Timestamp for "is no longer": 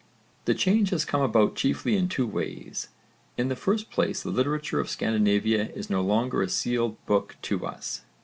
5.75-6.41